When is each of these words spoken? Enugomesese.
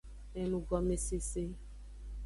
Enugomesese. 0.39 1.43